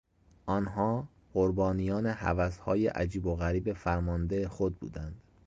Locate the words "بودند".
4.79-5.21